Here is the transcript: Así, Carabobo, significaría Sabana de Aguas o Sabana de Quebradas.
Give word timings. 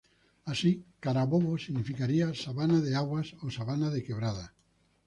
Así, 0.45 0.83
Carabobo, 0.99 1.59
significaría 1.59 2.33
Sabana 2.33 2.79
de 2.81 2.95
Aguas 2.95 3.35
o 3.45 3.51
Sabana 3.51 3.91
de 3.91 4.03
Quebradas. 4.03 4.49